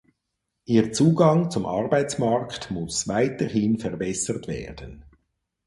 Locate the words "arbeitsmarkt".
1.67-2.71